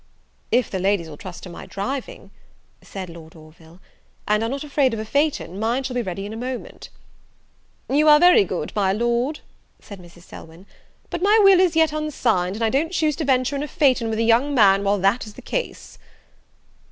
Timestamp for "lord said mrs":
8.93-10.23